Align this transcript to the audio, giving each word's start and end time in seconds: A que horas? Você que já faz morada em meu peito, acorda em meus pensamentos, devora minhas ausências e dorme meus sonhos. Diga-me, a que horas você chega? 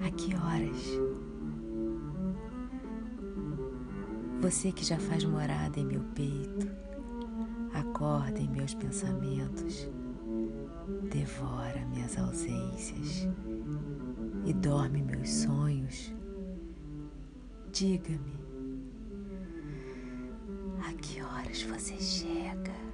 A 0.00 0.10
que 0.10 0.34
horas? 0.34 1.00
Você 4.40 4.72
que 4.72 4.84
já 4.84 4.98
faz 4.98 5.24
morada 5.24 5.78
em 5.78 5.86
meu 5.86 6.02
peito, 6.14 6.68
acorda 7.72 8.38
em 8.38 8.48
meus 8.48 8.74
pensamentos, 8.74 9.88
devora 11.10 11.84
minhas 11.86 12.18
ausências 12.18 13.28
e 14.44 14.52
dorme 14.52 15.02
meus 15.02 15.30
sonhos. 15.30 16.12
Diga-me, 17.72 18.38
a 20.86 20.92
que 20.92 21.22
horas 21.22 21.62
você 21.62 21.96
chega? 21.96 22.93